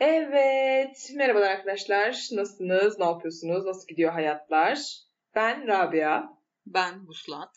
[0.00, 2.28] Evet, merhabalar arkadaşlar.
[2.32, 2.98] Nasılsınız?
[2.98, 3.64] Ne yapıyorsunuz?
[3.64, 4.78] Nasıl gidiyor hayatlar?
[5.34, 6.22] Ben Rabia.
[6.66, 7.56] Ben Vuslat.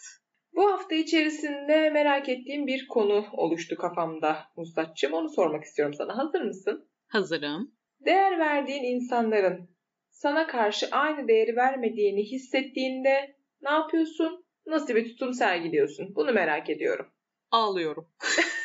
[0.55, 5.13] Bu hafta içerisinde merak ettiğim bir konu oluştu kafamda Vuslat'cığım.
[5.13, 6.17] Onu sormak istiyorum sana.
[6.17, 6.89] Hazır mısın?
[7.07, 7.71] Hazırım.
[8.05, 9.69] Değer verdiğin insanların
[10.09, 14.45] sana karşı aynı değeri vermediğini hissettiğinde ne yapıyorsun?
[14.65, 16.15] Nasıl bir tutum sergiliyorsun?
[16.15, 17.05] Bunu merak ediyorum.
[17.51, 18.07] Ağlıyorum.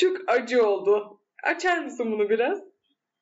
[0.00, 1.20] Çok acı oldu.
[1.42, 2.58] Açar mısın bunu biraz?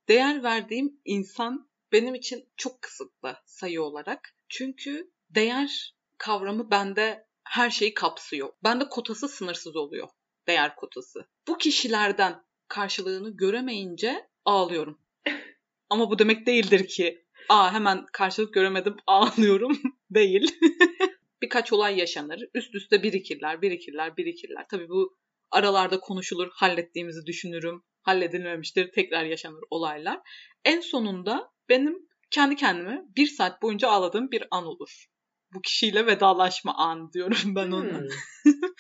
[0.09, 4.35] Değer verdiğim insan benim için çok kısıtlı sayı olarak.
[4.49, 8.53] Çünkü değer kavramı bende her şeyi kapsıyor.
[8.65, 10.09] Bende kotası sınırsız oluyor.
[10.47, 11.29] Değer kotası.
[11.49, 15.01] Bu kişilerden karşılığını göremeyince ağlıyorum.
[15.91, 19.79] Ama bu demek değildir ki aa hemen karşılık göremedim ağlıyorum.
[20.11, 20.59] Değil.
[21.43, 22.49] Birkaç olay yaşanır.
[22.55, 24.67] Üst üste birikirler, birikirler, birikirler.
[24.71, 25.19] Tabii bu
[25.51, 27.83] aralarda konuşulur, hallettiğimizi düşünürüm.
[28.03, 30.21] Halledilmemiştir, tekrar yaşanır olaylar.
[30.65, 35.07] En sonunda benim kendi kendime bir saat boyunca ağladığım bir an olur.
[35.55, 37.99] Bu kişiyle vedalaşma anı diyorum ben ona.
[37.99, 38.09] Hmm.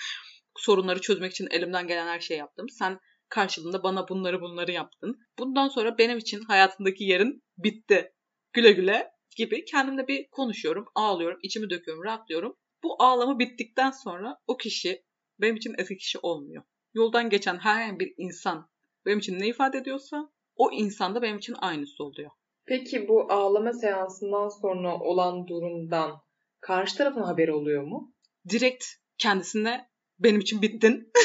[0.58, 2.66] Sorunları çözmek için elimden gelen her şeyi yaptım.
[2.68, 5.18] Sen karşılığında bana bunları bunları yaptın.
[5.38, 8.12] Bundan sonra benim için hayatındaki yerin bitti.
[8.52, 12.56] Güle güle gibi kendimle bir konuşuyorum, ağlıyorum, içimi döküyorum, rahatlıyorum.
[12.82, 15.02] Bu ağlama bittikten sonra o kişi
[15.40, 16.62] benim için eski kişi olmuyor.
[16.94, 18.70] Yoldan geçen herhangi bir insan
[19.06, 22.30] benim için ne ifade ediyorsa o insan da benim için aynısı oluyor.
[22.66, 26.20] Peki bu ağlama seansından sonra olan durumdan
[26.60, 28.14] karşı tarafın haberi oluyor mu?
[28.48, 28.84] Direkt
[29.18, 31.12] kendisine benim için bittin.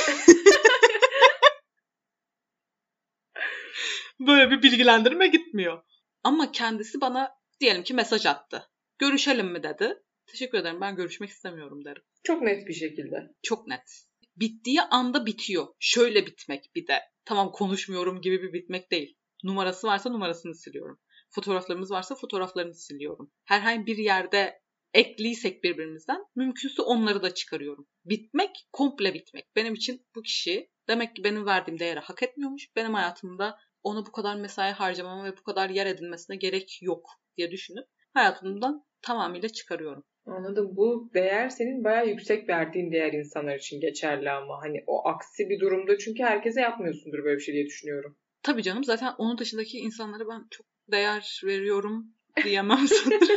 [4.19, 5.83] Böyle bir bilgilendirme gitmiyor.
[6.23, 8.69] Ama kendisi bana diyelim ki mesaj attı.
[8.99, 10.03] Görüşelim mi dedi.
[10.27, 12.03] Teşekkür ederim ben görüşmek istemiyorum derim.
[12.23, 13.35] Çok net bir şekilde.
[13.43, 14.05] Çok net.
[14.35, 15.67] Bittiği anda bitiyor.
[15.79, 16.99] Şöyle bitmek bir de.
[17.25, 19.17] Tamam konuşmuyorum gibi bir bitmek değil.
[19.43, 20.99] Numarası varsa numarasını siliyorum.
[21.29, 23.31] Fotoğraflarımız varsa fotoğraflarını siliyorum.
[23.45, 24.61] Herhangi bir yerde
[24.93, 27.87] ekliysek birbirimizden mümkünse onları da çıkarıyorum.
[28.05, 29.55] Bitmek, komple bitmek.
[29.55, 32.75] Benim için bu kişi demek ki benim verdiğim değeri hak etmiyormuş.
[32.75, 37.51] Benim hayatımda ona bu kadar mesai harcamama ve bu kadar yer edinmesine gerek yok diye
[37.51, 40.03] düşünüp hayatımdan tamamıyla çıkarıyorum.
[40.25, 40.69] Anladım.
[40.71, 45.59] Bu değer senin bayağı yüksek verdiğin değer insanlar için geçerli ama hani o aksi bir
[45.59, 48.17] durumda çünkü herkese yapmıyorsundur böyle bir şey diye düşünüyorum.
[48.43, 52.05] Tabii canım zaten onun dışındaki insanlara ben çok değer veriyorum
[52.43, 53.27] diyemem sanırım.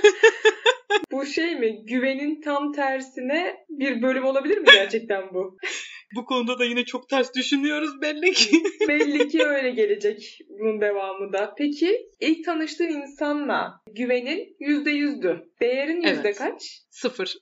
[1.12, 1.84] bu şey mi?
[1.84, 5.56] Güvenin tam tersine bir bölüm olabilir mi gerçekten bu?
[6.14, 8.62] Bu konuda da yine çok ters düşünüyoruz belli ki.
[8.88, 11.54] belli ki öyle gelecek bunun devamında.
[11.58, 15.52] Peki ilk tanıştığın insanla güvenin yüzde yüzdü.
[15.60, 16.38] Değerin yüzde evet.
[16.38, 16.62] kaç?
[16.90, 17.36] Sıfır.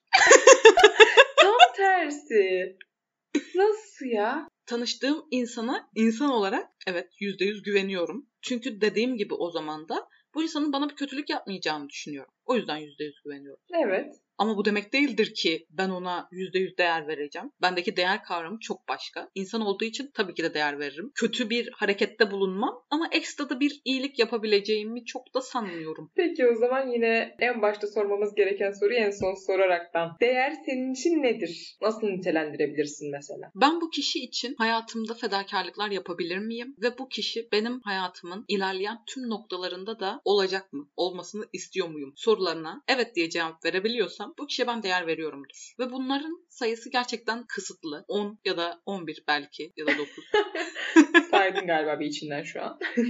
[1.40, 2.76] Tam tersi.
[3.54, 4.48] Nasıl ya?
[4.66, 8.26] Tanıştığım insana insan olarak evet yüzde yüz güveniyorum.
[8.42, 12.34] Çünkü dediğim gibi o zaman da bu insanın bana bir kötülük yapmayacağını düşünüyorum.
[12.44, 13.62] O yüzden yüzde yüz güveniyorum.
[13.86, 14.14] Evet.
[14.38, 17.50] Ama bu demek değildir ki ben ona %100 değer vereceğim.
[17.62, 19.30] Bendeki değer kavramı çok başka.
[19.34, 21.10] İnsan olduğu için tabii ki de değer veririm.
[21.14, 26.10] Kötü bir harekette bulunmam ama ekstra da bir iyilik yapabileceğimi çok da sanmıyorum.
[26.16, 30.16] Peki o zaman yine en başta sormamız gereken soruyu en son soraraktan.
[30.20, 31.76] Değer senin için nedir?
[31.82, 33.50] Nasıl nitelendirebilirsin mesela?
[33.54, 36.74] Ben bu kişi için hayatımda fedakarlıklar yapabilir miyim?
[36.82, 40.88] Ve bu kişi benim hayatımın ilerleyen tüm noktalarında da olacak mı?
[40.96, 42.12] Olmasını istiyor muyum?
[42.16, 45.74] Sorularına evet diye cevap verebiliyorsam yapıyorsam bu kişiye ben değer veriyorumdur.
[45.78, 48.04] Ve bunların sayısı gerçekten kısıtlı.
[48.08, 50.24] 10 ya da 11 belki ya da 9.
[51.44, 52.78] Saydın galiba bir içinden şu an.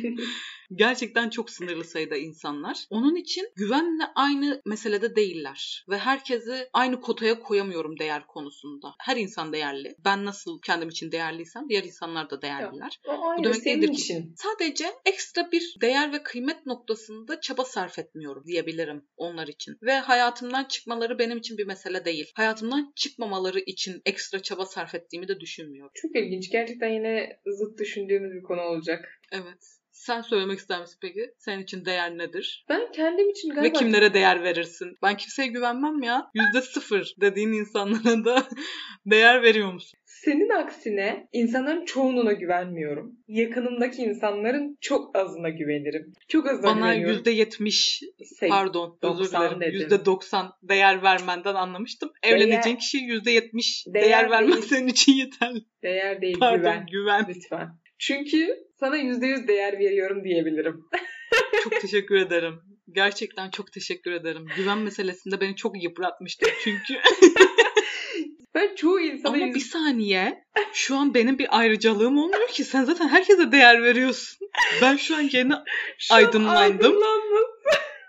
[0.74, 2.86] Gerçekten çok sınırlı sayıda insanlar.
[2.90, 5.84] Onun için güvenle aynı meselede değiller.
[5.88, 8.94] Ve herkesi aynı kotaya koyamıyorum değer konusunda.
[9.00, 9.96] Her insan değerli.
[10.04, 13.00] Ben nasıl kendim için değerliysem diğer insanlar da değerliler.
[13.06, 14.22] Ya, aynı Bu demek senin değildir için.
[14.22, 19.76] ki sadece ekstra bir değer ve kıymet noktasında çaba sarf etmiyorum diyebilirim onlar için.
[19.82, 22.32] Ve hayatımdan çıkmaları benim için bir mesele değil.
[22.34, 25.92] Hayatımdan çıkmamaları için ekstra çaba sarf ettiğimi de düşünmüyorum.
[25.94, 26.50] Çok ilginç.
[26.50, 27.78] Gerçekten yine zıt
[28.24, 29.20] düşündüğümüz bir konu olacak.
[29.32, 29.78] Evet.
[29.92, 31.30] Sen söylemek ister misin peki?
[31.38, 32.64] Senin için değer nedir?
[32.68, 33.64] Ben kendim için galiba...
[33.64, 34.96] Ve kimlere değer verirsin?
[35.02, 36.30] Ben kimseye güvenmem ya.
[36.34, 38.48] Yüzde sıfır dediğin insanlara da
[39.06, 39.98] değer veriyor musun?
[40.04, 43.12] Senin aksine insanların çoğununa güvenmiyorum.
[43.28, 46.12] Yakınımdaki insanların çok azına güvenirim.
[46.28, 47.04] Çok azına Bana güveniyorum.
[47.08, 48.02] Bana yüzde yetmiş
[48.48, 49.72] pardon özür dilerim.
[49.72, 52.12] Yüzde doksan değer vermenden anlamıştım.
[52.22, 55.64] Evleneceğin kişi yüzde yetmiş değer, değer vermen senin için yeterli.
[55.82, 56.86] Değer değil pardon, güven.
[56.92, 57.26] güven.
[57.28, 57.83] Lütfen.
[57.98, 60.84] Çünkü sana yüzde yüz değer veriyorum diyebilirim.
[61.64, 62.60] çok teşekkür ederim.
[62.92, 64.46] Gerçekten çok teşekkür ederim.
[64.56, 66.94] Güven meselesinde beni çok yıpratmıştı çünkü.
[68.54, 70.44] ben çoğu insana Ama bir saniye.
[70.72, 72.64] Şu an benim bir ayrıcalığım olmuyor ki.
[72.64, 74.48] Sen zaten herkese değer veriyorsun.
[74.82, 75.52] Ben şu an yeni
[75.98, 76.56] Şu an aydınlandım.
[76.56, 77.44] aydınlandım.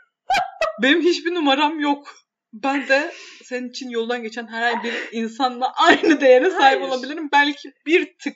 [0.81, 2.15] benim hiçbir numaram yok.
[2.53, 3.11] Ben de
[3.43, 6.81] senin için yoldan geçen herhangi bir insanla aynı değere sahip Hayır.
[6.81, 7.29] olabilirim.
[7.31, 8.35] Belki bir tık.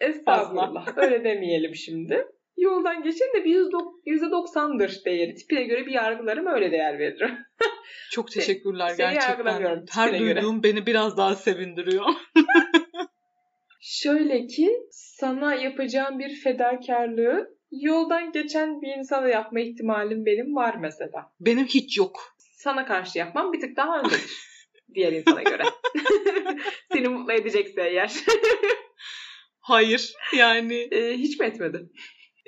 [0.00, 0.86] Estağfurullah.
[0.98, 2.26] Öyle demeyelim şimdi.
[2.56, 3.76] Yoldan geçen de bir yüzde-
[4.06, 5.34] %90'dır değeri.
[5.34, 7.38] Tipine göre bir yargılarım öyle değer veririm.
[8.12, 9.84] Çok teşekkürler seni gerçekten.
[9.92, 10.36] Her göre.
[10.36, 12.04] duyduğum beni biraz daha sevindiriyor.
[13.80, 21.32] Şöyle ki sana yapacağım bir fedakarlığı yoldan geçen bir insana yapma ihtimalim benim var mesela.
[21.40, 22.36] Benim hiç yok.
[22.38, 24.30] Sana karşı yapmam bir tık daha öndedir.
[24.94, 25.62] diğer insana göre.
[26.92, 28.12] Seni mutlu edecekse eğer.
[29.70, 30.12] Hayır.
[30.36, 31.90] Yani Ee, hiç mi etmedi?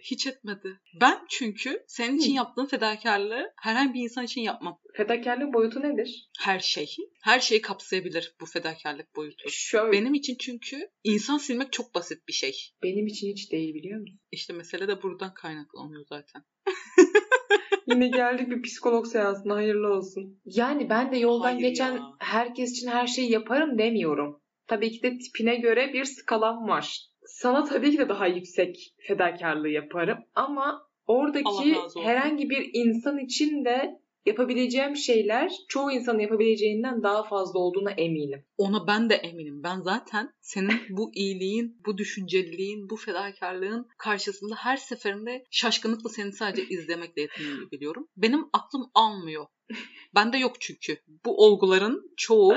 [0.03, 0.81] hiç etmedi.
[1.01, 2.37] Ben çünkü senin için Hı.
[2.37, 4.79] yaptığım fedakarlığı herhangi bir insan için yapmam.
[4.97, 6.31] Fedakarlığın boyutu nedir?
[6.41, 6.97] Her şey.
[7.23, 9.45] Her şeyi kapsayabilir bu fedakarlık boyutu.
[9.51, 9.93] Şöyle.
[9.93, 12.53] Benim için çünkü insan silmek çok basit bir şey.
[12.83, 14.21] Benim için hiç değil biliyor musun?
[14.33, 16.43] İşte mesele de buradan kaynaklanıyor zaten.
[17.87, 20.41] Yine geldik bir psikolog seansına hayırlı olsun.
[20.45, 22.03] Yani ben de yoldan Hayır geçen ya.
[22.19, 24.43] herkes için her şeyi yaparım demiyorum.
[24.67, 27.12] Tabii ki de tipine göre bir skalam var.
[27.27, 34.03] Sana tabii ki de daha yüksek fedakarlığı yaparım ama oradaki herhangi bir insan için de
[34.27, 38.45] yapabileceğim şeyler çoğu insanın yapabileceğinden daha fazla olduğuna eminim.
[38.59, 39.63] Ona ben de eminim.
[39.63, 46.69] Ben zaten senin bu iyiliğin, bu düşünceliliğin, bu fedakarlığın karşısında her seferinde şaşkınlıkla seni sadece
[46.69, 48.09] izlemekle yetinmeyi biliyorum.
[48.17, 49.47] Benim aklım almıyor.
[50.15, 50.97] Bende yok çünkü.
[51.25, 52.55] Bu olguların çoğu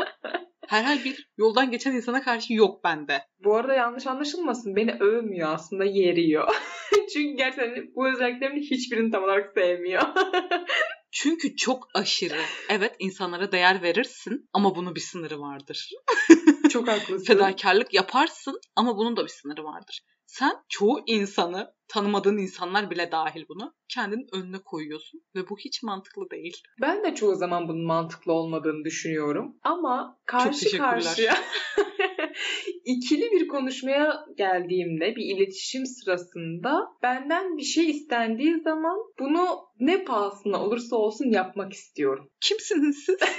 [0.67, 3.21] herhangi bir yoldan geçen insana karşı yok bende.
[3.43, 4.75] Bu arada yanlış anlaşılmasın.
[4.75, 6.47] Beni övmüyor aslında yeriyor.
[7.13, 10.01] Çünkü gerçekten bu özelliklerimin hiçbirini tam olarak sevmiyor.
[11.17, 12.41] Çünkü çok aşırı.
[12.69, 15.89] Evet insanlara değer verirsin ama bunun bir sınırı vardır.
[16.69, 17.25] Çok haklısın.
[17.25, 20.01] Fedakarlık yaparsın ama bunun da bir sınırı vardır.
[20.25, 26.29] Sen çoğu insanı, tanımadığın insanlar bile dahil bunu kendinin önüne koyuyorsun ve bu hiç mantıklı
[26.31, 26.61] değil.
[26.81, 29.55] Ben de çoğu zaman bunun mantıklı olmadığını düşünüyorum.
[29.63, 31.35] Ama karşı karşıya
[32.85, 39.45] ikili bir konuşmaya geldiğimde bir iletişim sırasında benden bir şey istendiği zaman bunu
[39.79, 42.29] ne pahasına olursa olsun yapmak istiyorum.
[42.41, 43.17] Kimsiniz siz?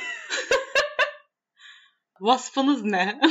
[2.21, 3.21] Vasfınız ne?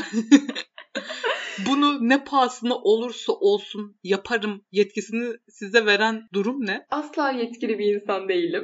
[1.68, 6.86] Bunu ne pahasına olursa olsun yaparım yetkisini size veren durum ne?
[6.90, 8.64] Asla yetkili bir insan değilim.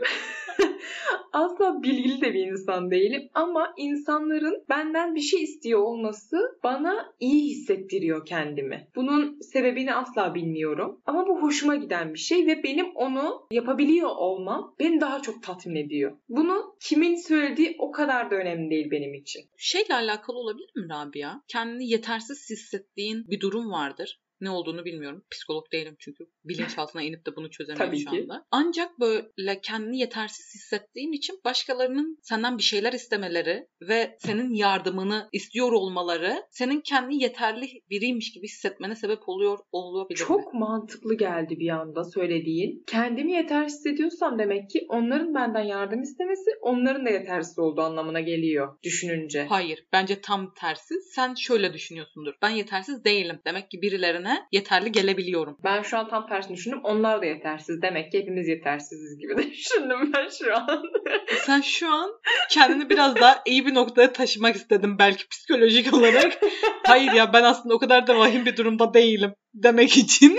[1.34, 7.50] Asla bilgili de bir insan değilim ama insanların benden bir şey istiyor olması bana iyi
[7.50, 8.88] hissettiriyor kendimi.
[8.96, 14.76] Bunun sebebini asla bilmiyorum ama bu hoşuma giden bir şey ve benim onu yapabiliyor olmam
[14.80, 16.18] beni daha çok tatmin ediyor.
[16.30, 19.42] Bunu kimin söylediği o kadar da önemli değil benim için.
[19.58, 21.42] Şeyle alakalı olabilir mi Rabia?
[21.48, 24.20] Kendini yetersiz hissettiğin bir durum vardır.
[24.42, 25.24] Ne olduğunu bilmiyorum.
[25.32, 26.26] Psikolog değilim çünkü.
[26.46, 28.22] Bilinçaltına inip de bunu çözemiyorum şu ki.
[28.22, 28.46] anda.
[28.52, 35.72] Ancak böyle kendini yetersiz hissettiğin için başkalarının senden bir şeyler istemeleri ve senin yardımını istiyor
[35.72, 40.26] olmaları senin kendini yeterli biriymiş gibi hissetmene sebep oluyor olabilir mi?
[40.28, 42.84] Çok mantıklı geldi bir anda söylediğin.
[42.88, 48.78] Kendimi yetersiz hissediyorsam demek ki onların benden yardım istemesi onların da yetersiz olduğu anlamına geliyor
[48.84, 49.46] düşününce.
[49.50, 49.86] Hayır.
[49.94, 51.02] Bence tam tersi.
[51.02, 52.34] Sen şöyle düşünüyorsundur.
[52.42, 53.40] Ben yetersiz değilim.
[53.46, 55.58] Demek ki birilerine yeterli gelebiliyorum.
[55.64, 56.80] Ben şu an tam tersini düşündüm.
[56.84, 57.82] Onlar da yetersiz.
[57.82, 60.84] Demek ki hepimiz yetersiziz gibi düşündüm ben şu an.
[61.46, 62.12] Sen şu an
[62.50, 66.40] kendini biraz daha iyi bir noktaya taşımak istedim belki psikolojik olarak.
[66.84, 70.38] Hayır ya ben aslında o kadar da vahim bir durumda değilim demek için.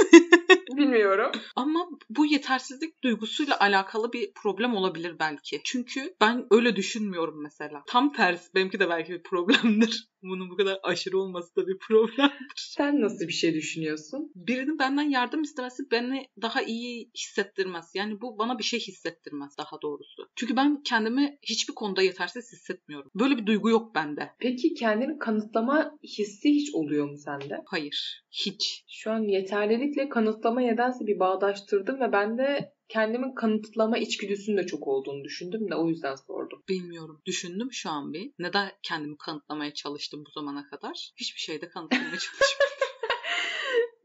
[0.77, 1.33] Bilmiyorum.
[1.57, 5.61] Ama bu yetersizlik duygusuyla alakalı bir problem olabilir belki.
[5.65, 7.83] Çünkü ben öyle düşünmüyorum mesela.
[7.87, 10.12] Tam tersi benimki de belki bir problemdir.
[10.23, 12.31] Bunun bu kadar aşırı olması da bir problem.
[12.57, 14.33] Sen nasıl bir şey düşünüyorsun?
[14.35, 17.91] Birinin benden yardım istemesi beni daha iyi hissettirmez.
[17.95, 20.29] Yani bu bana bir şey hissettirmez daha doğrusu.
[20.37, 23.11] Çünkü ben kendimi hiçbir konuda yetersiz hissetmiyorum.
[23.15, 24.31] Böyle bir duygu yok bende.
[24.39, 27.63] Peki kendini kanıtlama hissi hiç oluyor mu sende?
[27.67, 28.25] Hayır.
[28.31, 28.85] Hiç.
[28.89, 34.89] Şu an yeterlilikle kanıtlama nedense bir bağdaştırdım ve ben de kendimin kanıtlama içgüdüsünün de çok
[34.89, 36.63] olduğunu düşündüm de o yüzden sordum.
[36.69, 37.23] Bilmiyorum.
[37.27, 38.33] Düşündüm şu an bir.
[38.39, 41.13] Neden kendimi kanıtlamaya çalıştım bu zamana kadar?
[41.17, 42.73] Hiçbir şeyde kanıtlamaya çalışmadım.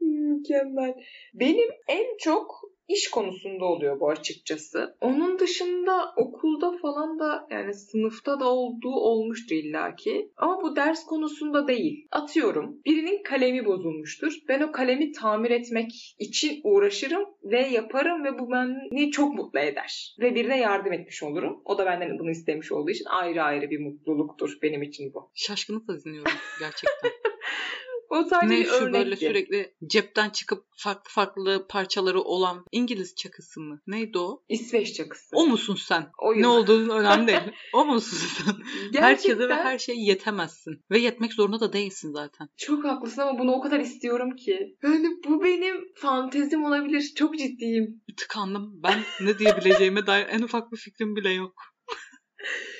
[0.00, 0.94] Mükemmel.
[1.34, 4.96] Benim en çok iş konusunda oluyor bu açıkçası.
[5.00, 10.30] Onun dışında okulda falan da yani sınıfta da olduğu olmuştur illaki.
[10.36, 12.06] Ama bu ders konusunda değil.
[12.10, 14.32] Atıyorum birinin kalemi bozulmuştur.
[14.48, 20.16] Ben o kalemi tamir etmek için uğraşırım ve yaparım ve bu beni çok mutlu eder.
[20.20, 21.62] Ve birine yardım etmiş olurum.
[21.64, 25.30] O da benden bunu istemiş olduğu için ayrı ayrı bir mutluluktur benim için bu.
[25.34, 27.10] Şaşkınlıkla dinliyorum gerçekten.
[28.10, 33.14] O sadece ne bir şu örnek böyle sürekli cepten çıkıp farklı farklı parçaları olan İngiliz
[33.14, 33.80] çakısı mı?
[33.86, 34.42] Neydi o?
[34.48, 35.36] İsveç çakısı.
[35.36, 36.10] O musun sen?
[36.22, 36.42] Oyun.
[36.42, 37.40] Ne olduğun önemli değil.
[37.74, 38.54] O musun sen?
[39.00, 40.84] Herkese ve Gerçekten her şeye yetemezsin.
[40.90, 42.48] Ve yetmek zorunda da değilsin zaten.
[42.56, 44.76] Çok haklısın ama bunu o kadar istiyorum ki.
[44.82, 47.12] Yani bu benim fantezim olabilir.
[47.16, 48.02] Çok ciddiyim.
[48.16, 48.82] Tıkandım.
[48.82, 51.54] Ben ne diyebileceğime dair en ufak bir fikrim bile yok.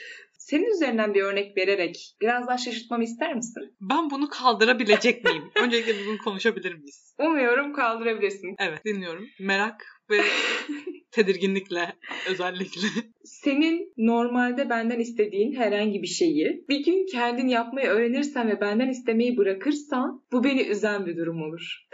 [0.50, 3.76] Senin üzerinden bir örnek vererek biraz daha şaşırtmamı ister misin?
[3.80, 5.50] Ben bunu kaldırabilecek miyim?
[5.62, 7.14] Öncelikle bunu konuşabilir miyiz?
[7.18, 8.56] Umuyorum kaldırabilirsin.
[8.58, 9.26] Evet dinliyorum.
[9.40, 10.20] Merak ve
[11.10, 11.96] tedirginlikle
[12.28, 12.80] özellikle.
[13.24, 19.36] Senin normalde benden istediğin herhangi bir şeyi bir gün kendin yapmayı öğrenirsen ve benden istemeyi
[19.36, 21.88] bırakırsan bu beni üzen bir durum olur.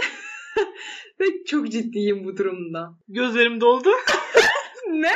[1.21, 2.91] ve çok ciddiyim bu durumda.
[3.09, 3.91] Gözlerim doldu.
[4.91, 5.15] Ne?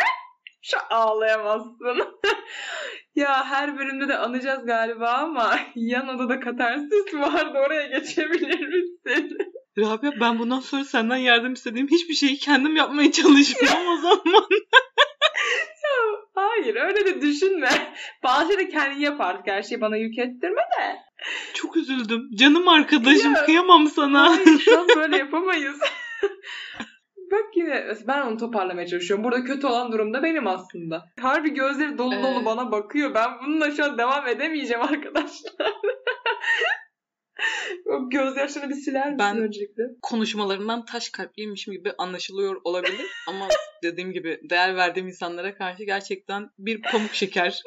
[0.63, 2.19] Şu ağlayamazsın.
[3.19, 9.39] Ya her bölümde de anacağız galiba ama yan odada katarsis vardı oraya geçebilir misin?
[9.79, 14.47] Rabia ben bundan sonra senden yardım istediğim hiçbir şeyi kendim yapmaya çalışmıyorum o zaman.
[16.35, 17.69] Hayır öyle de düşünme.
[18.23, 20.97] Bazı şeyleri kendin yap artık her şeyi bana yük ettirme de.
[21.55, 22.31] Çok üzüldüm.
[22.35, 23.45] Canım arkadaşım Ya.
[23.45, 24.31] kıyamam sana.
[24.31, 25.77] Hayır şu an böyle yapamayız.
[27.69, 29.25] Yine ben onu toparlamaya çalışıyorum.
[29.25, 31.05] Burada kötü olan durumda benim aslında.
[31.21, 32.45] Harbi gözleri dolu dolu Ee.
[32.45, 33.15] bana bakıyor.
[33.15, 35.73] Ben bununla şu an devam edemeyeceğim arkadaşlar.
[37.87, 39.83] o gözyaşlarını bir siler misin Ben- öncelikle?
[40.03, 43.49] Konuşmalarından taş kalpliymişim gibi anlaşılıyor olabilir ama
[43.83, 47.63] dediğim gibi değer verdiğim insanlara karşı gerçekten bir pamuk şeker.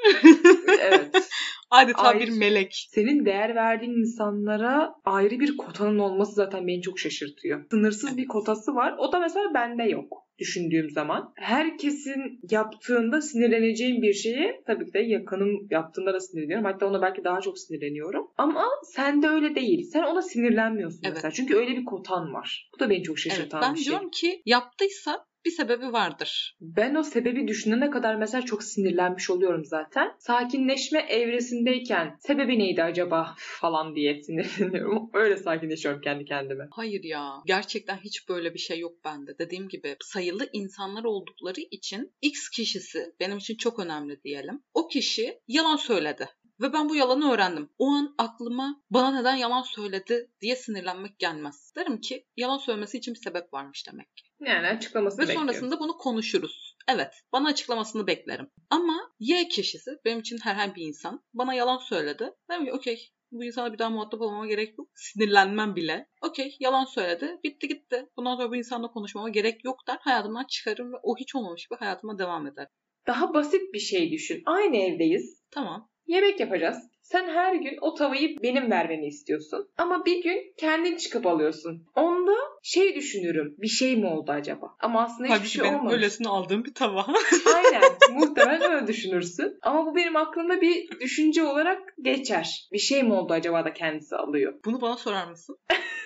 [0.80, 1.16] evet.
[1.72, 2.20] Adeta Ay.
[2.20, 2.88] bir melek.
[2.90, 7.66] Senin değer verdiğin insanlara ayrı bir kotanın olması zaten beni çok şaşırtıyor.
[7.72, 8.96] Sınırsız bir kotası var.
[8.98, 11.34] O da mesela bende yok düşündüğüm zaman.
[11.36, 16.66] Herkesin yaptığında sinirleneceğim bir şeye tabii ki de yakınım yaptığında da sinirleniyorum.
[16.66, 18.28] Hatta ona belki daha çok sinirleniyorum.
[18.38, 19.90] Ama sende öyle değil.
[19.94, 21.14] Sen ona sinirlenmiyorsun Evet.
[21.16, 21.32] mesela.
[21.32, 22.70] Çünkü öyle bir kotan var.
[22.76, 23.90] Bu da beni çok Evet, şaşırtan ben bir şey.
[23.92, 26.58] diyorum ki yaptıysa bir sebebi vardır.
[26.62, 30.12] Ben o sebebi düşünene kadar mesela çok sinirlenmiş oluyorum zaten.
[30.20, 35.10] Sakinleşme evresindeyken sebebi neydi acaba falan diye sinirleniyorum.
[35.14, 36.68] Öyle sakinleşiyorum kendi kendime.
[36.72, 37.34] Hayır ya.
[37.46, 39.38] Gerçekten hiç böyle bir şey yok bende.
[39.40, 44.62] Dediğim gibi sayılı insanlar oldukları için X kişisi benim için çok önemli diyelim.
[44.74, 46.30] O kişi yalan söyledi.
[46.62, 47.70] Ve ben bu yalanı öğrendim.
[47.80, 51.74] O an aklıma bana neden yalan söyledi diye sinirlenmek gelmez.
[51.78, 54.24] Derim ki yalan söylemesi için bir sebep varmış demek ki.
[54.40, 55.48] Yani açıklamasını Ve bekliyorum.
[55.48, 56.76] sonrasında bunu konuşuruz.
[56.88, 58.50] Evet, bana açıklamasını beklerim.
[58.70, 62.34] Ama Y kişisi, benim için herhangi bir insan, bana yalan söyledi.
[62.52, 64.90] Dedim ki okey, bu insana bir daha muhatap olmama gerek yok.
[64.96, 66.08] Sinirlenmem bile.
[66.22, 67.40] Okey, yalan söyledi.
[67.44, 68.06] Bitti gitti.
[68.18, 69.98] Bundan sonra bu insanla konuşmama gerek yok der.
[70.02, 72.68] Hayatımdan çıkarım ve o hiç olmamış gibi hayatıma devam eder.
[73.08, 74.44] Daha basit bir şey düşün.
[74.46, 75.42] Aynı evdeyiz.
[75.52, 75.91] Tamam.
[76.12, 76.78] Yemek yapacağız.
[77.02, 79.70] Sen her gün o tavayı benim vermeni istiyorsun.
[79.78, 81.86] Ama bir gün kendin çıkıp alıyorsun.
[81.96, 82.32] Onda
[82.64, 83.56] şey düşünürüm.
[83.58, 84.76] Bir şey mi oldu acaba?
[84.80, 85.94] Ama aslında hiçbir Halbuki şey benim olmamış.
[85.94, 87.06] öylesine aldığım bir tava.
[87.56, 87.82] Aynen.
[88.12, 89.58] Muhtemelen öyle düşünürsün.
[89.62, 92.68] Ama bu benim aklımda bir düşünce olarak geçer.
[92.74, 94.54] Bir şey mi oldu acaba da kendisi alıyor.
[94.66, 95.58] Bunu bana sorar mısın?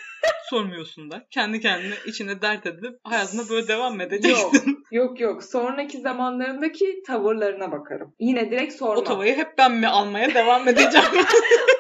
[0.50, 1.26] Sormuyorsun da.
[1.32, 4.86] Kendi kendine içine dert edip hayatına böyle devam edeceksin?
[4.92, 5.44] Yok yok.
[5.44, 8.16] Sonraki zamanlarındaki tavırlarına bakarım.
[8.20, 8.98] Yine direkt sormam.
[8.98, 11.08] o tavayı hep ben mi almaya devam edeceğim?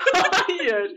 [0.47, 0.95] Hayır.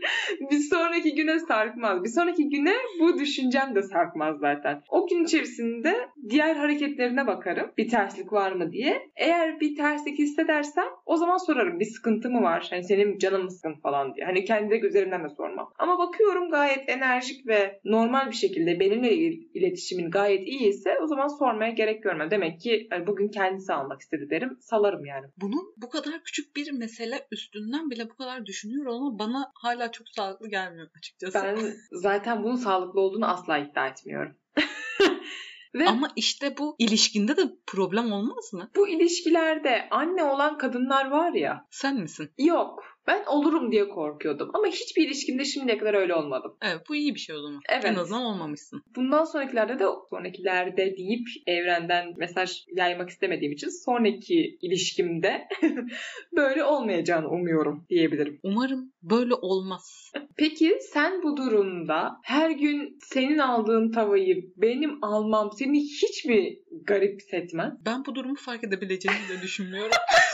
[0.51, 2.03] Bir sonraki güne sarkmaz.
[2.03, 4.81] Bir sonraki güne bu düşüncem de sarkmaz zaten.
[4.89, 5.95] O gün içerisinde
[6.29, 7.71] diğer hareketlerine bakarım.
[7.77, 9.09] Bir terslik var mı diye.
[9.15, 11.79] Eğer bir terslik hissedersem o zaman sorarım.
[11.79, 12.67] Bir sıkıntı mı var?
[12.69, 14.25] Hani senin canın mı sıkın falan diye.
[14.25, 15.73] Hani kendi üzerimden de sormam.
[15.79, 21.07] Ama bakıyorum gayet enerjik ve normal bir şekilde benimle il- iletişimin gayet iyi ise o
[21.07, 22.31] zaman sormaya gerek görmem.
[22.31, 24.57] Demek ki hani bugün kendisi almak istedi derim.
[24.59, 25.25] Salarım yani.
[25.37, 30.09] Bunun bu kadar küçük bir mesele üstünden bile bu kadar düşünüyorum ama bana hala çok
[30.09, 31.33] sağlıklı gelmiyor açıkçası.
[31.43, 34.35] Ben zaten bunun sağlıklı olduğunu asla iddia etmiyorum.
[35.75, 38.69] Ve Ama işte bu ilişkinde de problem olmaz mı?
[38.75, 41.67] bu ilişkilerde anne olan kadınlar var ya.
[41.71, 42.31] Sen misin?
[42.37, 42.83] Yok.
[43.09, 44.49] Ben olurum diye korkuyordum.
[44.53, 46.57] Ama hiçbir ilişkimde şimdiye kadar öyle olmadım.
[46.61, 47.61] Evet bu iyi bir şey o zaman.
[47.69, 47.85] Evet.
[47.85, 48.83] En azından olmamışsın.
[48.95, 55.47] Bundan sonrakilerde de sonrakilerde deyip evrenden mesaj yaymak istemediğim için sonraki ilişkimde
[56.35, 58.39] böyle olmayacağını umuyorum diyebilirim.
[58.43, 60.11] Umarım böyle olmaz.
[60.37, 67.21] Peki sen bu durumda her gün senin aldığın tavayı benim almam seni hiç mi garip
[67.21, 67.73] hissetmez?
[67.85, 69.91] Ben bu durumu fark edebileceğimi de düşünmüyorum.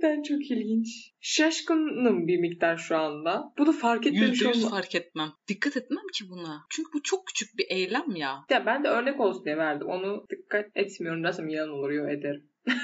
[0.00, 1.12] Gerçekten çok ilginç.
[1.20, 3.52] Şaşkınım bir miktar şu anda.
[3.58, 4.76] Bunu fark etmemiş Yüzde yüz olma.
[4.76, 5.32] fark etmem.
[5.48, 6.66] Dikkat etmem ki buna.
[6.70, 8.44] Çünkü bu çok küçük bir eylem ya.
[8.50, 9.86] Ya ben de örnek olsun diye verdim.
[9.86, 11.22] Onu dikkat etmiyorum.
[11.22, 12.48] Nasıl yalan olur yo ederim.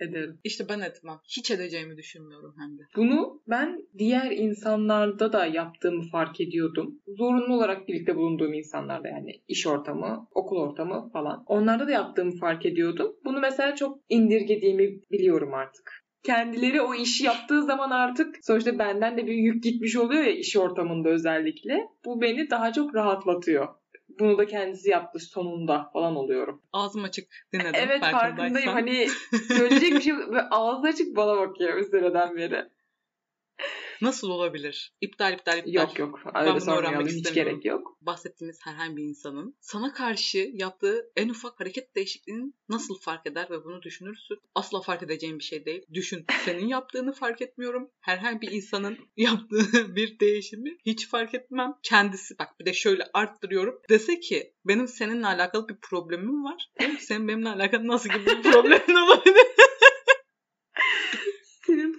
[0.00, 0.38] ederim.
[0.44, 1.18] İşte ben etmem.
[1.36, 2.82] Hiç edeceğimi düşünmüyorum hem de.
[2.96, 7.00] Bunu ben diğer insanlarda da yaptığımı fark ediyordum.
[7.06, 11.44] Zorunlu olarak birlikte bulunduğum insanlarda yani iş ortamı, okul ortamı falan.
[11.46, 13.16] Onlarda da yaptığımı fark ediyordum.
[13.24, 16.01] Bunu mesela çok indirgediğimi biliyorum artık.
[16.22, 20.56] Kendileri o işi yaptığı zaman artık sonuçta benden de bir yük gitmiş oluyor ya iş
[20.56, 21.88] ortamında özellikle.
[22.04, 23.68] Bu beni daha çok rahatlatıyor.
[24.20, 26.62] Bunu da kendisi yaptı sonunda falan oluyorum.
[26.72, 27.72] Ağzım açık dinledim.
[27.74, 28.72] Evet farkındayım.
[28.72, 29.08] Hani
[29.48, 30.14] söyleyecek bir şey
[30.50, 32.64] ağzı açık bana bakıyor bir süreden beri.
[34.02, 34.92] Nasıl olabilir?
[35.00, 35.72] İptal iptal iptal.
[35.72, 36.20] Yok yok.
[36.34, 37.06] Öyle sormayalım.
[37.06, 37.98] Hiç gerek yok.
[38.00, 43.64] Bahsettiğimiz herhangi bir insanın sana karşı yaptığı en ufak hareket değişikliğini nasıl fark eder ve
[43.64, 44.38] bunu düşünürsün?
[44.54, 45.86] Asla fark edeceğim bir şey değil.
[45.94, 46.24] Düşün.
[46.44, 47.90] Senin yaptığını fark etmiyorum.
[48.00, 51.74] Herhangi bir insanın yaptığı bir değişimi hiç fark etmem.
[51.82, 53.80] Kendisi bak bir de şöyle arttırıyorum.
[53.90, 56.70] Dese ki benim seninle alakalı bir problemim var.
[57.00, 59.46] Senin benimle alakalı nasıl gibi bir problemin olabilir?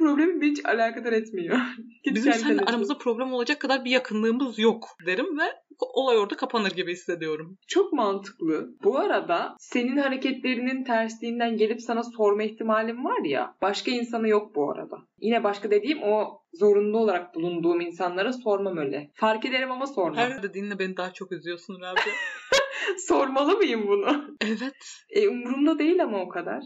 [0.03, 1.57] Beni hiç alakadar etmiyor.
[2.03, 5.43] Git Bizim seninle aramızda problem olacak kadar bir yakınlığımız yok derim ve
[5.79, 7.57] olay orada kapanır gibi hissediyorum.
[7.67, 8.69] Çok mantıklı.
[8.83, 13.55] Bu arada senin hareketlerinin tersliğinden gelip sana sorma ihtimalim var ya.
[13.61, 14.97] Başka insana yok bu arada.
[15.19, 19.11] Yine başka dediğim o zorunlu olarak bulunduğum insanlara sormam öyle.
[19.13, 20.15] Fark ederim ama sormam.
[20.15, 22.03] Her dediğinle beni daha çok üzüyorsun Rabia.
[22.97, 24.37] Sormalı mıyım bunu?
[24.41, 24.73] evet.
[25.09, 26.63] E, umurumda değil ama o kadar.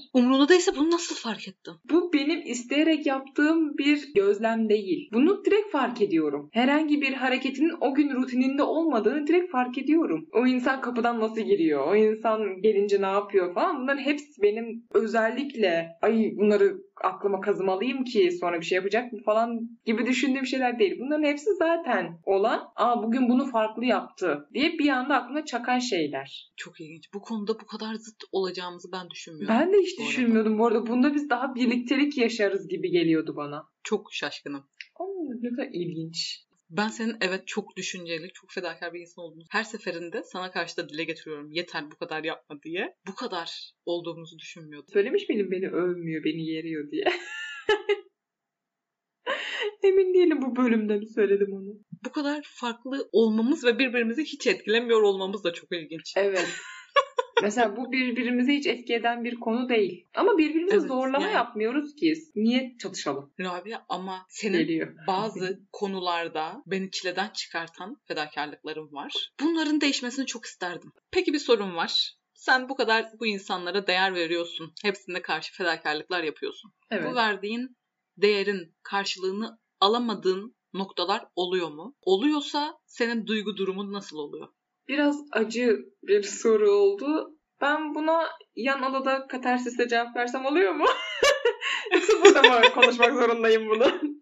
[0.49, 1.73] Değilse bunu nasıl fark ettin?
[1.89, 5.09] Bu benim isteyerek yaptığım bir gözlem değil.
[5.13, 6.49] Bunu direkt fark ediyorum.
[6.53, 10.27] Herhangi bir hareketinin o gün rutininde olmadığını direkt fark ediyorum.
[10.33, 11.87] O insan kapıdan nasıl giriyor?
[11.87, 13.81] O insan gelince ne yapıyor falan.
[13.81, 19.69] Bunların hepsi benim özellikle ay bunları aklıma kazımalıyım ki sonra bir şey yapacak mı falan
[19.85, 20.95] gibi düşündüğüm şeyler değil.
[20.99, 26.51] Bunların hepsi zaten olan aa bugün bunu farklı yaptı diye bir anda aklıma çakan şeyler.
[26.57, 27.13] Çok ilginç.
[27.13, 29.55] Bu konuda bu kadar zıt olacağımızı ben düşünmüyorum.
[29.59, 30.09] Ben de hiç bu arada.
[30.11, 30.87] düşünmüyordum bu arada.
[30.87, 33.63] Bunda biz daha birliktelik yaşarız gibi geliyordu bana.
[33.83, 34.63] Çok şaşkınım.
[34.99, 36.47] Oo, ne kadar ilginç.
[36.69, 40.89] Ben senin evet çok düşünceli, çok fedakar bir insan olduğunu her seferinde sana karşı da
[40.89, 41.51] dile getiriyorum.
[41.51, 42.95] Yeter bu kadar yapma diye.
[43.07, 44.93] Bu kadar olduğumuzu düşünmüyordum.
[44.93, 47.05] Söylemiş miydim beni övmüyor, beni yeriyor diye.
[49.83, 51.79] Emin değilim bu bölümde mi söyledim onu.
[52.05, 56.13] Bu kadar farklı olmamız ve birbirimizi hiç etkilemiyor olmamız da çok ilginç.
[56.17, 56.47] Evet.
[57.41, 60.07] Mesela bu birbirimizi hiç etki eden bir konu değil.
[60.15, 61.33] Ama birbirimizi Evet, zorlama yani.
[61.35, 62.13] yapmıyoruz ki.
[62.35, 63.33] Niye çatışalım?
[63.39, 64.95] Rabia ama senin Geliyor.
[65.07, 69.31] bazı konularda beni çileden çıkartan fedakarlıklarım var.
[69.41, 70.91] Bunların değişmesini çok isterdim.
[71.11, 72.13] Peki bir sorun var.
[72.33, 74.73] Sen bu kadar bu insanlara değer veriyorsun.
[74.83, 76.71] Hepsine karşı fedakarlıklar yapıyorsun.
[76.91, 77.11] Evet.
[77.11, 77.77] Bu verdiğin
[78.17, 81.95] değerin karşılığını alamadığın noktalar oluyor mu?
[82.01, 84.47] Oluyorsa senin duygu durumun nasıl oluyor?
[84.87, 87.37] Biraz acı bir soru oldu.
[87.61, 88.23] Ben buna
[88.55, 90.85] yan odada katarsisle cevap versem oluyor mu?
[91.93, 94.17] Yoksa burada mı konuşmak zorundayım bunu?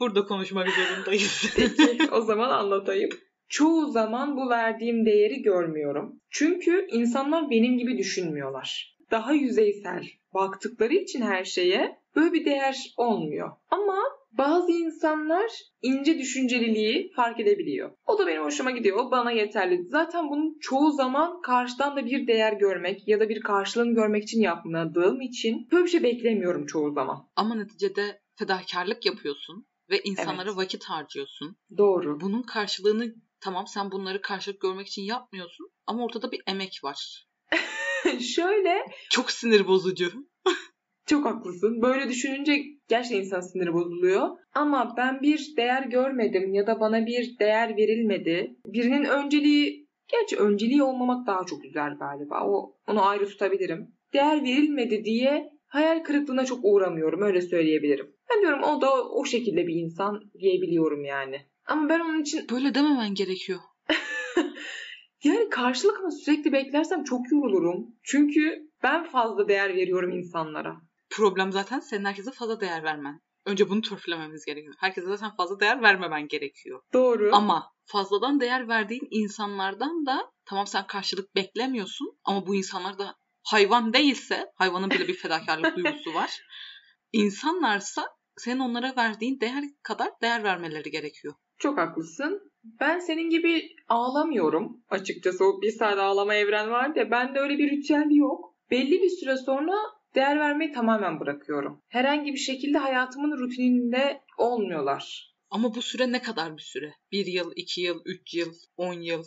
[0.00, 1.52] Burada konuşmak zorundayız.
[1.56, 3.10] Peki o zaman anlatayım.
[3.48, 6.20] Çoğu zaman bu verdiğim değeri görmüyorum.
[6.30, 8.96] Çünkü insanlar benim gibi düşünmüyorlar.
[9.10, 13.50] Daha yüzeysel baktıkları için her şeye böyle bir değer olmuyor.
[13.70, 14.02] Ama
[14.38, 15.50] bazı insanlar
[15.82, 17.90] ince düşünceliliği fark edebiliyor.
[18.06, 18.98] O da benim hoşuma gidiyor.
[18.98, 19.84] O bana yeterli.
[19.88, 24.40] Zaten bunun çoğu zaman karşıdan da bir değer görmek ya da bir karşılığını görmek için
[24.40, 27.28] yapmadığım için böyle bir şey beklemiyorum çoğu zaman.
[27.36, 30.56] Ama neticede fedakarlık yapıyorsun ve insanlara Evet.
[30.56, 31.56] vakit harcıyorsun.
[31.78, 32.20] Doğru.
[32.20, 37.26] Bunun karşılığını tamam sen bunları karşılık görmek için yapmıyorsun ama ortada bir emek var.
[38.34, 38.78] Şöyle
[39.10, 40.12] Çok sinir bozucu.
[41.06, 41.82] Çok haklısın.
[41.82, 44.28] Böyle düşününce gerçekten insan siniri bozuluyor.
[44.54, 48.56] Ama ben bir değer görmedim ya da bana bir değer verilmedi.
[48.66, 52.46] Birinin önceliği, gerçi önceliği olmamak daha çok güzel galiba.
[52.46, 53.88] O onu ayrı tutabilirim.
[54.12, 58.14] Değer verilmedi diye hayal kırıklığına çok uğramıyorum öyle söyleyebilirim.
[58.30, 61.40] Ben diyorum o da o şekilde bir insan diyebiliyorum yani.
[61.66, 63.58] Ama ben onun için Böyle dememen gerekiyor.
[65.24, 67.86] yani karşılık ama sürekli beklersem çok yorulurum.
[68.02, 70.76] Çünkü ben fazla değer veriyorum insanlara.
[71.10, 73.20] Problem zaten senin herkese fazla değer vermen.
[73.46, 74.74] Önce bunu törpülememiz gerekiyor.
[74.78, 76.80] Herkese zaten fazla değer vermemen gerekiyor.
[76.92, 77.30] Doğru.
[77.34, 83.92] Ama fazladan değer verdiğin insanlardan da tamam sen karşılık beklemiyorsun ama bu insanlar da hayvan
[83.92, 86.40] değilse hayvanın bile bir fedakarlık duygusu var.
[87.12, 91.34] İnsanlarsa senin onlara verdiğin değer kadar değer vermeleri gerekiyor.
[91.58, 92.52] Çok haklısın.
[92.80, 95.44] Ben senin gibi ağlamıyorum açıkçası.
[95.44, 97.10] O bir saat ağlama evren var ya.
[97.10, 98.54] Bende öyle bir ritüel yok.
[98.70, 99.74] Belli bir süre sonra
[100.14, 101.82] değer vermeyi tamamen bırakıyorum.
[101.88, 105.34] Herhangi bir şekilde hayatımın rutininde olmuyorlar.
[105.50, 106.94] Ama bu süre ne kadar bir süre?
[107.12, 109.24] Bir yıl, iki yıl, üç yıl, on yıl.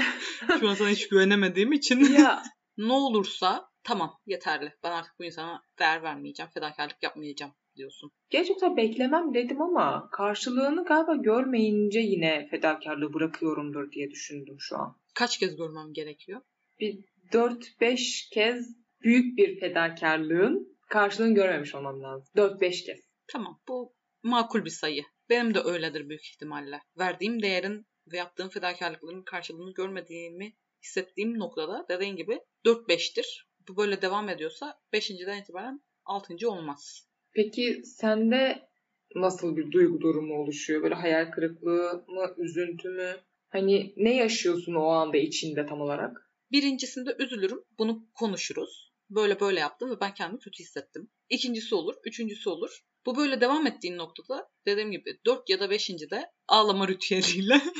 [0.60, 2.04] Şu an sana hiç güvenemediğim için.
[2.04, 2.42] Ya
[2.78, 4.72] ne olursa tamam yeterli.
[4.84, 8.10] Ben artık bu insana değer vermeyeceğim, fedakarlık yapmayacağım diyorsun.
[8.30, 14.96] gerçekten beklemem dedim ama karşılığını galiba görmeyince yine fedakarlığı bırakıyorumdur diye düşündüm şu an.
[15.14, 16.40] Kaç kez görmem gerekiyor?
[16.80, 16.98] Bir
[17.32, 22.28] 4-5 kez büyük bir fedakarlığın karşılığını görmemiş olmam lazım.
[22.36, 23.00] 4-5 kez.
[23.32, 25.02] Tamam bu makul bir sayı.
[25.30, 26.80] Benim de öyledir büyük ihtimalle.
[26.98, 33.46] Verdiğim değerin ve yaptığım fedakarlıkların karşılığını görmediğimi hissettiğim noktada dediğin gibi 4-5'tir.
[33.68, 36.50] Bu böyle devam ediyorsa 5.den itibaren 6.
[36.50, 37.08] olmaz.
[37.34, 38.68] Peki sende
[39.14, 40.82] nasıl bir duygu durumu oluşuyor?
[40.82, 43.16] Böyle hayal kırıklığı mı, üzüntü mü?
[43.48, 46.30] Hani ne yaşıyorsun o anda içinde tam olarak?
[46.52, 47.64] Birincisinde üzülürüm.
[47.78, 48.85] Bunu konuşuruz.
[49.10, 51.10] Böyle böyle yaptım ve ben kendimi kötü hissettim.
[51.28, 51.94] İkincisi olur.
[52.04, 52.80] Üçüncüsü olur.
[53.06, 55.88] Bu böyle devam ettiğin noktada dediğim gibi 4 ya da 5.
[55.88, 57.60] de ağlama ritüeliyle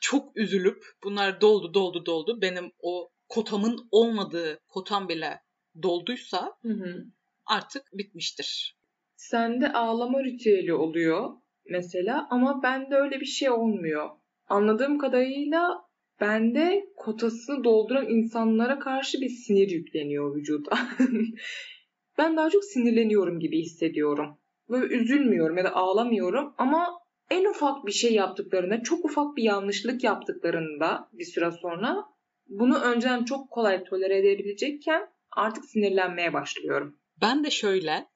[0.00, 2.42] çok üzülüp bunlar doldu doldu doldu.
[2.42, 5.40] Benim o kotamın olmadığı kotam bile
[5.82, 7.04] dolduysa Hı hı.
[7.46, 8.78] artık bitmiştir.
[9.16, 11.30] Sende ağlama ritüeli oluyor
[11.70, 14.10] mesela ama bende öyle bir şey olmuyor.
[14.46, 15.87] Anladığım kadarıyla
[16.20, 20.78] bende kotasını dolduran insanlara karşı bir sinir yükleniyor vücuda.
[22.18, 24.38] ben daha çok sinirleniyorum gibi hissediyorum.
[24.70, 27.00] Böyle üzülmüyorum ya da ağlamıyorum ama
[27.30, 32.04] en ufak bir şey yaptıklarında, çok ufak bir yanlışlık yaptıklarında bir süre sonra
[32.48, 36.98] bunu önceden çok kolay tolere edebilecekken artık sinirlenmeye başlıyorum.
[37.20, 38.08] Ben de şöyle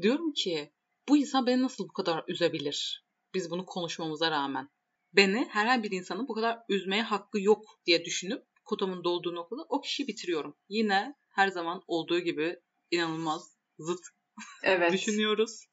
[0.00, 0.70] diyorum ki
[1.08, 3.04] bu insan beni nasıl bu kadar üzebilir?
[3.34, 4.68] Biz bunu konuşmamıza rağmen.
[5.12, 9.80] Beni herhangi bir insanın bu kadar üzmeye hakkı yok diye düşünüp kotamın dolduğu noktada o
[9.80, 10.56] kişiyi bitiriyorum.
[10.68, 12.56] Yine her zaman olduğu gibi
[12.90, 14.00] inanılmaz zıt
[14.62, 14.92] Evet.
[14.92, 15.66] düşünüyoruz.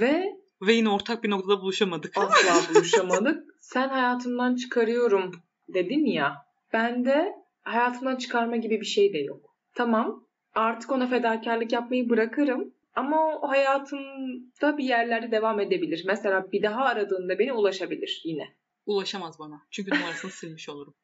[0.00, 0.24] Ve
[0.62, 2.18] Ve yine ortak bir noktada buluşamadık.
[2.18, 3.44] asla buluşamadık.
[3.60, 5.32] Sen hayatımdan çıkarıyorum
[5.68, 6.34] dedin ya.
[6.72, 9.56] Bende hayatımdan çıkarma gibi bir şey de yok.
[9.74, 12.74] Tamam artık ona fedakarlık yapmayı bırakırım.
[12.94, 16.04] Ama o hayatımda bir yerlerde devam edebilir.
[16.06, 18.44] Mesela bir daha aradığında beni ulaşabilir yine.
[18.86, 19.62] Ulaşamaz bana.
[19.70, 20.94] Çünkü numarasını silmiş olurum.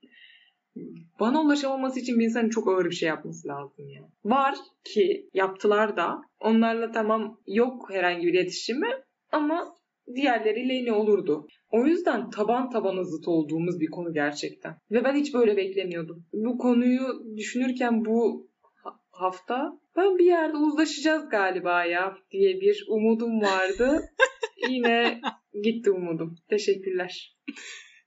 [1.20, 4.02] Bana ulaşamaması için bir insanın çok ağır bir şey yapması lazım ya.
[4.24, 6.20] Var ki yaptılar da.
[6.40, 8.88] Onlarla tamam yok herhangi bir iletişimi
[9.32, 9.74] ama
[10.14, 11.46] diğerleriyle yine olurdu.
[11.70, 14.76] O yüzden taban tabana zıt olduğumuz bir konu gerçekten.
[14.90, 16.26] Ve ben hiç böyle beklemiyordum.
[16.32, 18.48] Bu konuyu düşünürken bu
[18.84, 24.02] ha- hafta ben bir yerde uzlaşacağız galiba ya diye bir umudum vardı.
[24.68, 25.20] Yine
[25.62, 26.36] gitti umudum.
[26.48, 27.36] Teşekkürler.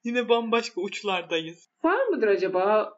[0.04, 1.70] Yine bambaşka uçlardayız.
[1.84, 2.94] Var mıdır acaba?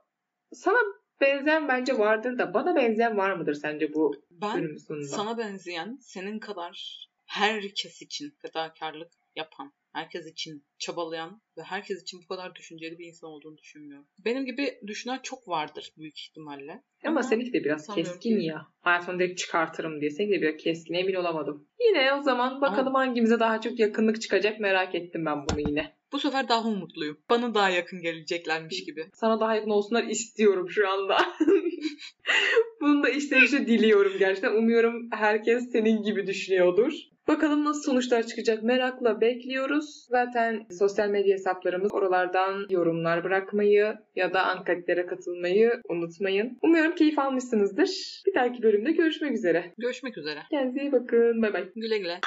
[0.54, 0.78] Sana
[1.22, 5.08] benzeyen bence vardır da bana benzeyen var mıdır sence bu Ben bölüm sonunda?
[5.08, 12.28] sana benzeyen, senin kadar herkes için fedakarlık yapan, herkes için çabalayan ve herkes için bu
[12.28, 14.08] kadar düşünceli bir insan olduğunu düşünmüyorum.
[14.26, 16.84] Benim gibi düşünen çok vardır büyük ihtimalle.
[17.06, 18.68] Ama seninki de biraz keskin ki- ya.
[18.82, 20.12] Hayatımda direkt çıkartırım diye.
[20.12, 20.94] Seninki de biraz keskin.
[20.94, 21.68] Emin olamadım.
[21.88, 25.94] Yine o zaman bakalım hangimize daha çok yakınlık çıkacak merak ettim ben bunu yine.
[26.12, 27.18] Bu sefer daha umutluyum.
[27.30, 29.10] Bana daha yakın geleceklermiş gibi.
[29.14, 31.18] Sana daha yakın olsunlar istiyorum şu anda.
[32.82, 34.56] Bunu da işte işte diliyorum gerçekten.
[34.56, 36.94] Umuyorum herkes senin gibi düşünüyordur.
[37.28, 40.06] Bakalım nasıl sonuçlar çıkacak merakla bekliyoruz.
[40.10, 46.58] Zaten sosyal medya hesaplarımız oralardan yorumlar bırakmayı ya da anketlere katılmayı unutmayın.
[46.62, 48.22] Umuyorum keyif almışsınızdır.
[48.28, 49.74] Bir dahaki bölümde görüşmek üzere.
[49.78, 50.40] Görüşmek üzere.
[50.50, 51.42] Kendinize iyi bakın.
[51.42, 51.70] Bay bay.
[51.76, 52.20] Güle güle.